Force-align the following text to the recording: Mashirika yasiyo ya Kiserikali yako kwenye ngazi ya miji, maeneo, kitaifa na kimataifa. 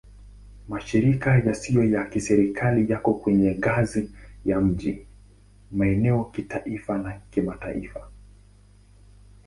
Mashirika 0.69 1.29
yasiyo 1.45 1.83
ya 1.93 2.01
Kiserikali 2.11 2.81
yako 2.91 3.11
kwenye 3.21 3.51
ngazi 3.55 4.01
ya 4.45 4.61
miji, 4.61 5.07
maeneo, 5.71 6.23
kitaifa 6.25 6.97
na 6.97 7.11
kimataifa. 7.31 8.11